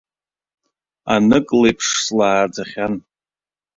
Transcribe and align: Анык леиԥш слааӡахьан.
Анык 1.13 1.47
леиԥш 1.61 1.87
слааӡахьан. 2.03 2.93